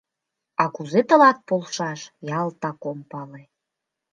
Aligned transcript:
А 0.61 0.63
кузе 0.75 1.01
тылат 1.07 1.37
полшаш— 1.47 2.01
ялтак 2.41 2.79
ом 2.89 2.99
пале. 3.11 3.41